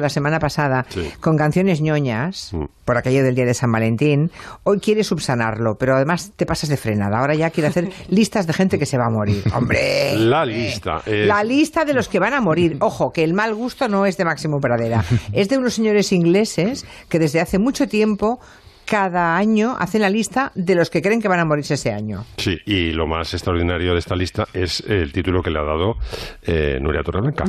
[0.00, 0.86] la semana pasada
[1.20, 2.64] con canciones ñoñas, mm.
[2.84, 4.30] por aquello del día de San Valentín,
[4.64, 7.18] hoy quiere subsanarlo, pero además te pasas de frenada.
[7.18, 9.42] Ahora ya quiere hacer listas de gente que se va a morir.
[9.54, 10.14] ¡Hombre!
[10.16, 11.02] La lista.
[11.06, 12.76] La lista de los que van a morir.
[12.80, 15.04] Ojo, que el mal gusto no es de Máximo Pradera.
[15.32, 18.40] Es de unos señores ingleses que desde hace mucho tiempo
[18.86, 22.24] cada año hacen la lista de los que creen que van a morirse ese año.
[22.36, 25.96] Sí, y lo más extraordinario de esta lista es el título que le ha dado
[26.42, 27.44] eh, Nuria Torreblanca,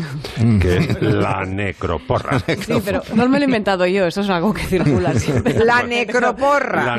[0.60, 2.40] que es La Necroporra.
[2.40, 5.54] Sí, pero no me lo he inventado yo, eso es algo que circula siempre.
[5.64, 6.98] La Necroporra.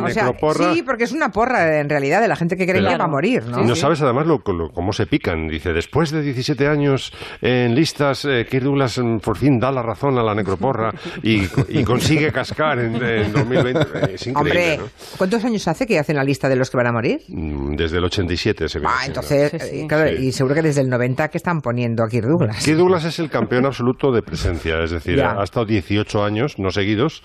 [0.73, 3.09] sí, porque es una porra en realidad de la gente que cree que va a
[3.09, 3.45] morir.
[3.45, 3.63] ¿no?
[3.63, 5.49] no sabes además lo, cómo se pican.
[5.49, 7.13] Dice, después de 17 años
[7.43, 11.49] en listas, eh, Kirk Douglas mm, por fin da la razón a la Necroporra y,
[11.85, 14.19] consigue cascar en, en 2020.
[14.35, 14.81] Hombre,
[15.17, 17.21] ¿cuántos años hace que hacen la lista de los que van a morir?
[17.29, 18.87] Mm, desde el 87 se ve.
[18.89, 19.53] Ah, entonces,
[19.89, 22.65] claro, y seguro que desde el 90 que están poniendo a Kirk Douglas.
[22.65, 26.71] Kirk Douglas es el campeón absoluto de presencia, es decir, ha estado 18 años, no
[26.71, 27.23] seguidos.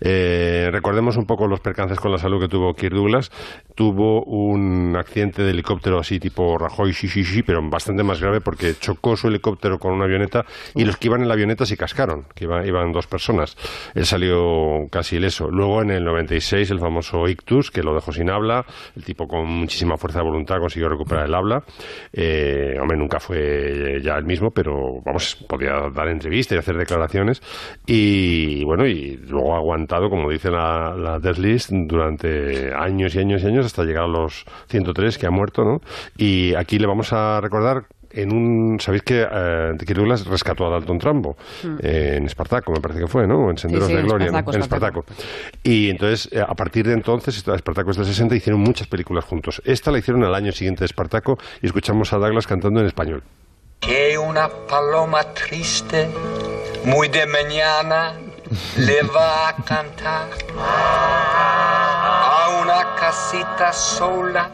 [0.00, 3.30] Eh, recordemos un poco los percances con la salud que tuvo Kirk Douglas.
[3.74, 8.40] Tuvo un accidente de helicóptero así tipo Rajoy, sí, sí, sí, pero bastante más grave
[8.40, 11.76] porque chocó su helicóptero con una avioneta y los que iban en la avioneta se
[11.76, 13.56] cascaron, que iban, iban dos personas.
[13.94, 15.50] Él salió casi ileso.
[15.50, 18.64] Luego en el 96 el famoso ictus, que lo dejó sin habla.
[18.94, 21.64] El tipo con muchísima fuerza de voluntad consiguió recuperar el habla.
[22.12, 27.42] Eh, hombre, nunca fue ya el mismo, pero vamos, podía dar entrevistas y hacer declaraciones.
[27.86, 33.18] Y bueno, y luego ha aguantado, como dice la, la Death List, durante años y
[33.18, 35.80] años y años hasta llegar a los 103 que ha muerto, ¿no?
[36.16, 37.84] Y aquí le vamos a recordar
[38.16, 38.80] en un.
[38.80, 41.36] ¿Sabéis que eh, Douglas rescató a Dalton Trambo?
[41.62, 41.76] Mm.
[41.82, 43.50] en Espartaco, me parece que fue, ¿no?
[43.50, 45.04] En Senderos de Gloria, en Espartaco.
[45.62, 49.62] Y entonces, eh, a partir de entonces, Espartaco es de 60, hicieron muchas películas juntos.
[49.64, 53.22] Esta la hicieron al año siguiente de Espartaco y escuchamos a Douglas cantando en español.
[53.80, 56.08] Que una paloma triste,
[56.84, 58.14] muy de mañana,
[58.78, 60.28] le va a cantar
[60.58, 64.50] a una casita sola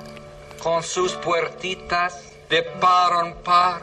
[0.62, 3.80] con sus puertitas de par en par.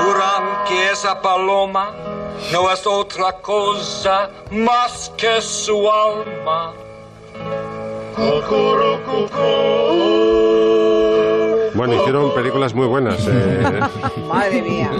[0.00, 1.92] Juran que esa paloma
[2.52, 6.72] no es otra cosa más que su alma.
[11.86, 13.28] Bueno, hicieron películas muy buenas.
[13.36, 13.80] Eh,
[14.28, 14.90] Madre mía.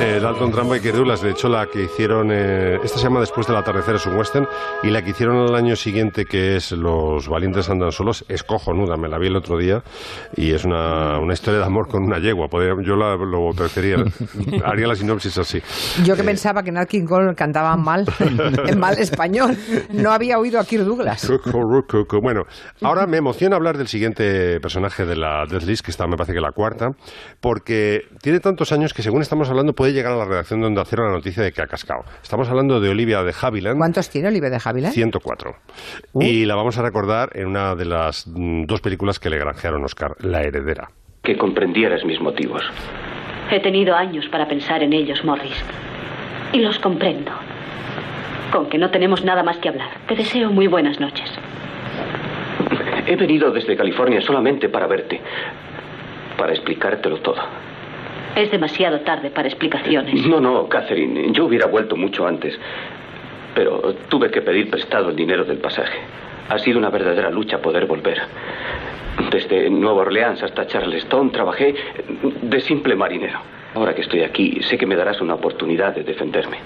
[0.00, 1.22] Eh, Dalton Trumbo y Kirdulas.
[1.22, 2.30] De hecho, la que hicieron.
[2.32, 4.46] Eh, esta se llama Después del atardecer, es un western.
[4.82, 8.96] Y la que hicieron el año siguiente, que es Los valientes andan solos, es cojonuda.
[8.96, 9.82] Me la vi el otro día.
[10.36, 12.46] Y es una, una historia de amor con una yegua.
[12.82, 14.04] yo la, lo preferiría.
[14.64, 15.60] Haría la sinopsis así.
[16.04, 18.06] Yo que pensaba que Nat King Cole cantaba mal,
[18.66, 19.56] en mal español.
[19.92, 21.30] No había oído a Kirk Douglas.
[22.22, 22.42] Bueno,
[22.82, 26.40] ahora me emociona hablar del siguiente personaje de la Death List, que me parece que
[26.40, 26.92] la cuarta,
[27.40, 30.98] porque tiene tantos años que según estamos hablando puede llegar a la redacción donde hacer
[30.98, 32.04] la noticia de que ha cascado.
[32.22, 33.78] Estamos hablando de Olivia de Havilland.
[33.78, 34.92] ¿Cuántos tiene Olivia de Havilland?
[34.92, 35.54] 104.
[36.12, 36.22] Uh.
[36.22, 39.84] Y la vamos a recordar en una de las mm, dos películas que le granjearon
[39.84, 40.90] Oscar, La heredera.
[41.22, 42.62] Que comprendieras mis motivos.
[43.50, 45.64] He tenido años para pensar en ellos, Morris.
[46.52, 47.32] Y los comprendo.
[48.52, 49.90] Con que no tenemos nada más que hablar.
[50.06, 51.30] Te deseo muy buenas noches.
[53.06, 55.20] He venido desde California solamente para verte
[56.38, 57.42] para explicártelo todo.
[58.34, 60.24] Es demasiado tarde para explicaciones.
[60.26, 61.32] No, no, Catherine.
[61.32, 62.58] Yo hubiera vuelto mucho antes.
[63.54, 65.98] Pero tuve que pedir prestado el dinero del pasaje.
[66.48, 68.18] Ha sido una verdadera lucha poder volver.
[69.30, 71.74] Desde Nueva Orleans hasta Charleston trabajé
[72.40, 73.40] de simple marinero.
[73.74, 76.58] Ahora que estoy aquí, sé que me darás una oportunidad de defenderme.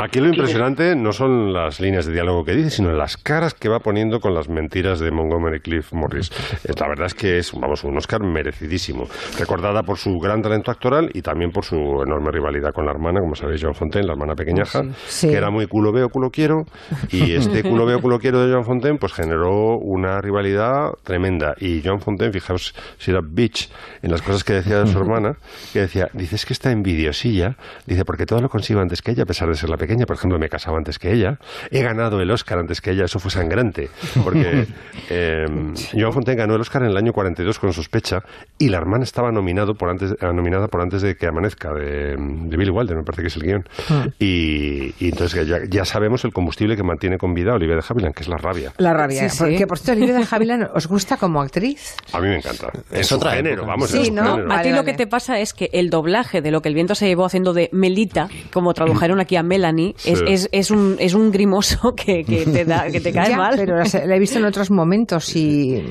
[0.00, 3.68] Aquí lo impresionante no son las líneas de diálogo que dice, sino las caras que
[3.68, 6.30] va poniendo con las mentiras de Montgomery Cliff Morris.
[6.62, 9.08] Eh, la verdad es que es, vamos, un Oscar merecidísimo.
[9.36, 13.18] Recordada por su gran talento actoral y también por su enorme rivalidad con la hermana,
[13.18, 14.84] como sabéis, John Fontaine, la hermana pequeñaja,
[15.20, 16.64] que era muy culo veo, culo quiero.
[17.10, 21.56] Y este culo veo, culo quiero de John Fontaine, pues generó una rivalidad tremenda.
[21.58, 23.68] Y John Fontaine, fijaos si era bitch
[24.02, 25.38] en las cosas que decía de su hermana,
[25.72, 29.26] que decía, dices que está envidiosilla, dice, porque todo lo consigo antes que ella, a
[29.26, 31.38] pesar de ser la pequeña por ejemplo, me casaba antes que ella,
[31.70, 33.88] he ganado el Oscar antes que ella, eso fue sangrante,
[34.24, 34.66] porque
[35.10, 35.46] eh,
[35.92, 38.22] Joan Fontaine ganó el Oscar en el año 42 con Sospecha
[38.58, 42.16] y la hermana estaba nominado por antes, eh, nominada por antes de que amanezca, de,
[42.18, 43.64] Billy Wilder, me parece que es el guion.
[43.90, 44.06] Ah.
[44.18, 48.22] Y, entonces ya, sabemos el combustible que mantiene con vida a Olivia de Havilland, que
[48.22, 48.72] es la rabia.
[48.78, 51.96] La rabia, sí, porque por cierto, Olivia de Havilland, ¿os gusta como actriz?
[52.12, 52.70] A mí me encanta.
[52.90, 53.90] Es, otro género, vamos.
[53.90, 54.38] Sí, ¿no?
[54.52, 56.94] A ti lo que te pasa es que el doblaje de lo que el viento
[56.94, 61.30] se llevó haciendo de Melita, como tradujeron aquí a Melanie, es, es, un, es un
[61.30, 63.54] grimoso que, que te, da, que te cae mal.
[63.56, 65.82] Pero la he visto en otros momentos y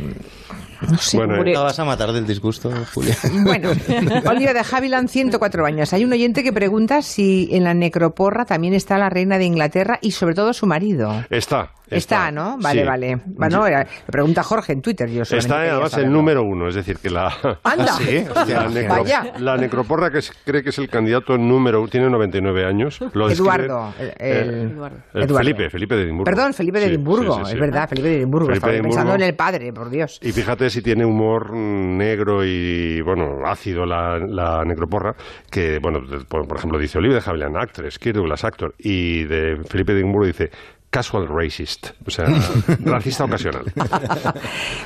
[0.89, 3.15] No sé, bueno, no vas a matar del disgusto, Julia.
[3.43, 3.71] Bueno,
[4.25, 5.93] Olivia de Havilland, 104 años.
[5.93, 9.99] Hay un oyente que pregunta si en la necroporra también está la reina de Inglaterra
[10.01, 11.23] y sobre todo su marido.
[11.29, 12.57] Está, Está, ¿no?
[12.61, 13.17] Vale, vale.
[13.25, 15.09] Bueno, me pregunta Jorge en Twitter.
[15.09, 17.27] Yo está además el número uno, es decir, que la.
[17.63, 17.93] ¡Anda!
[17.93, 18.25] ¿Sí?
[19.39, 22.99] la, necroporra que cree que es el candidato número uno, tiene 99 años.
[23.01, 23.93] Eduardo.
[24.17, 24.77] El,
[25.13, 26.25] Felipe, Felipe de Edimburgo.
[26.25, 28.51] Perdón, Felipe de Edimburgo, es verdad, Felipe de Edimburgo.
[28.51, 30.19] Estaba pensando en el padre, por Dios.
[30.21, 35.15] Y fíjate si tiene humor negro y, bueno, ácido la, la necroporra,
[35.49, 39.93] que, bueno, por, ejemplo, dice Oliver de Javier, actress, Kirk Douglas, actor, y de Felipe
[39.93, 40.49] de Edimburgo dice
[40.89, 42.25] casual racist, o sea,
[42.85, 43.65] racista ocasional.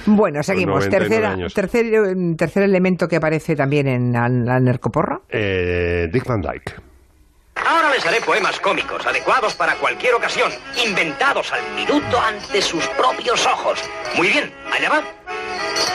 [0.05, 0.89] bueno, seguimos.
[0.89, 5.21] Tercera, tercer, tercer elemento que aparece también en la, Nercoporra.
[5.29, 6.75] Eh, Dick Van Dyke.
[7.55, 10.51] Ahora les haré poemas cómicos, adecuados para cualquier ocasión,
[10.83, 13.79] inventados al minuto ante sus propios ojos.
[14.17, 15.03] Muy bien, allá va.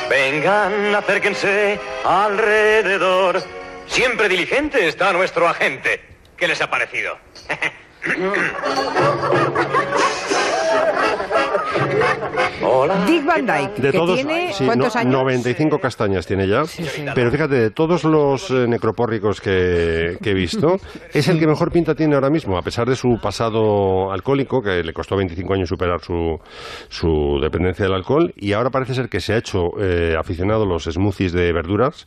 [0.09, 3.43] Vengan, acérquense alrededor.
[3.87, 6.01] Siempre diligente está nuestro agente.
[6.37, 7.19] ¿Qué les ha parecido?
[13.07, 15.13] Dick Van Dyke, de todos, tiene ¿cuántos años?
[15.13, 16.63] 95 castañas tiene ya.
[17.15, 20.77] Pero fíjate, de todos los eh, necropórricos que, he visto,
[21.13, 24.83] es el que mejor pinta tiene ahora mismo, a pesar de su pasado alcohólico, que
[24.83, 26.39] le costó 25 años superar su,
[26.89, 30.67] su dependencia del alcohol, y ahora parece ser que se ha hecho eh, aficionado a
[30.67, 32.07] los smoothies de verduras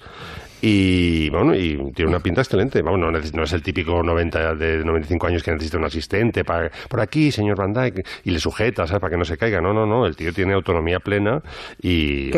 [0.62, 2.82] y bueno, y tiene una pinta excelente.
[2.82, 7.00] Vamos, no, es el típico 90 de 95 años que necesita un asistente para, por
[7.02, 9.02] aquí, señor Van Dyke, y le sujeta, ¿sabes?
[9.02, 9.62] Para que no se caiga.
[9.62, 10.06] No, no, no.
[10.06, 11.42] El tío tiene autonomía plena
[11.82, 12.32] y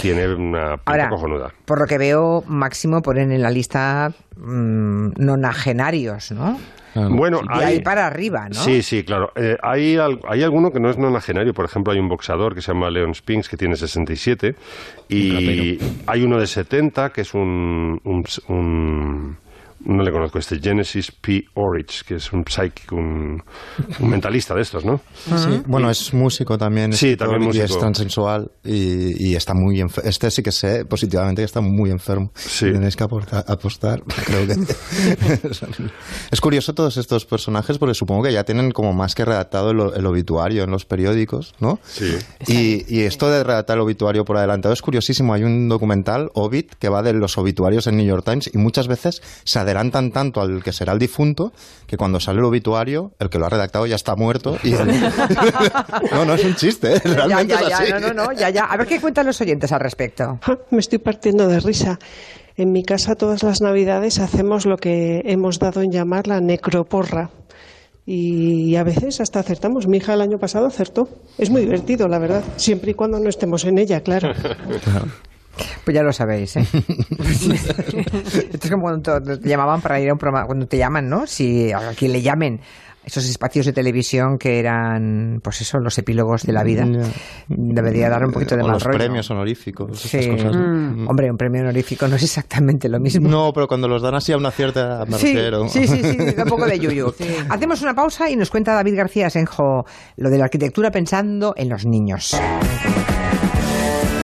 [0.00, 1.52] tiene una pinta cojonuda.
[1.64, 6.58] Por lo que veo, Máximo ponen en la lista mmm, nonagenarios, ¿no?
[6.94, 8.54] Bueno, hay, ahí para arriba, ¿no?
[8.54, 9.32] Sí, sí, claro.
[9.36, 9.96] Eh, hay,
[10.28, 11.54] hay alguno que no es nonagenario.
[11.54, 14.54] Por ejemplo, hay un boxador que se llama Leon Spinks que tiene 67
[15.08, 19.36] y hay uno de 70 que es un, un
[19.84, 21.44] no le conozco este, Genesis P.
[21.54, 23.42] Orich, que es un psychic, un,
[24.00, 25.00] mentalista de estos, ¿no?
[25.14, 26.92] Sí, bueno, es músico también.
[26.92, 27.64] Sí, también músico.
[27.64, 30.08] Y es transensual y, está muy enfermo.
[30.08, 32.32] Este sí que sé positivamente que está muy enfermo.
[32.34, 32.72] Sí.
[32.72, 34.54] Tenéis que apostar, creo que...
[36.30, 40.06] es curioso todos estos personajes porque supongo que ya tienen como más que redactado el,
[40.06, 41.78] obituario en los periódicos, ¿no?
[41.84, 42.16] Sí.
[42.46, 45.32] Y, esto de redactar el obituario por adelantado es curiosísimo.
[45.34, 48.88] Hay un documental, Obit, que va de los obituarios en New York Times y muchas
[48.88, 51.52] veces se adelantan tanto al que será el difunto
[51.86, 54.56] que cuando sale el obituario, el que lo ha redactado ya está muerto.
[54.62, 54.70] Y
[56.12, 57.00] no, no es un chiste, ¿eh?
[57.04, 58.64] realmente ya, ya, No, no, no, ya, ya.
[58.64, 60.38] A ver qué cuentan los oyentes al respecto.
[60.70, 61.98] Me estoy partiendo de risa.
[62.56, 67.30] En mi casa todas las navidades hacemos lo que hemos dado en llamar la necroporra.
[68.04, 69.86] Y a veces hasta acertamos.
[69.86, 71.08] Mi hija el año pasado acertó.
[71.36, 72.42] Es muy divertido, la verdad.
[72.56, 74.32] Siempre y cuando no estemos en ella, claro.
[75.84, 76.66] Pues ya lo sabéis, ¿eh?
[77.12, 81.26] Esto es como cuando te llamaban para ir a un programa, cuando te llaman, ¿no?
[81.26, 82.60] Si a quien le llamen
[83.08, 86.86] esos espacios de televisión que eran, pues eso, los epílogos de la vida.
[87.48, 89.98] Debería dar un poquito de o los premios honoríficos.
[89.98, 90.30] Sí.
[90.30, 91.08] Mm.
[91.08, 93.28] Hombre, un premio honorífico no es exactamente lo mismo.
[93.28, 95.34] No, pero cuando los dan así a una cierta sí,
[95.68, 97.14] sí, sí, sí, da un poco de yuyu.
[97.48, 99.84] Hacemos una pausa y nos cuenta David García Senjo
[100.16, 102.38] lo de la arquitectura pensando en los niños.